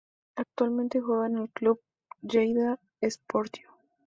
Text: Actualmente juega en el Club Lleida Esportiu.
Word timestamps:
Actualmente 0.35 0.99
juega 0.99 1.27
en 1.27 1.37
el 1.37 1.49
Club 1.51 1.79
Lleida 2.23 2.79
Esportiu. 3.01 3.69